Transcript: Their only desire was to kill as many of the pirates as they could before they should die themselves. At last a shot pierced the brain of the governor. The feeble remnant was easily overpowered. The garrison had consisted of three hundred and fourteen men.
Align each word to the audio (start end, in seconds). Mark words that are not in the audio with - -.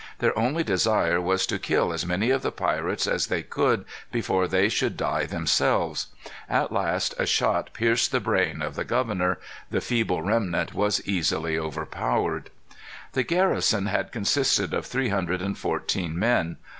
Their 0.17 0.35
only 0.35 0.63
desire 0.63 1.21
was 1.21 1.45
to 1.45 1.59
kill 1.59 1.93
as 1.93 2.07
many 2.07 2.31
of 2.31 2.41
the 2.41 2.51
pirates 2.51 3.05
as 3.05 3.27
they 3.27 3.43
could 3.43 3.85
before 4.11 4.47
they 4.47 4.67
should 4.67 4.97
die 4.97 5.27
themselves. 5.27 6.07
At 6.49 6.71
last 6.71 7.13
a 7.19 7.27
shot 7.27 7.71
pierced 7.73 8.11
the 8.11 8.19
brain 8.19 8.63
of 8.63 8.73
the 8.73 8.83
governor. 8.83 9.37
The 9.69 9.79
feeble 9.79 10.23
remnant 10.23 10.73
was 10.73 11.07
easily 11.07 11.55
overpowered. 11.55 12.49
The 13.13 13.21
garrison 13.21 13.85
had 13.85 14.11
consisted 14.11 14.73
of 14.73 14.87
three 14.87 15.09
hundred 15.09 15.39
and 15.43 15.55
fourteen 15.55 16.17
men. 16.17 16.57